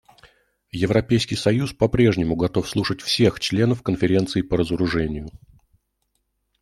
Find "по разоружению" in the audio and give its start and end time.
4.41-5.29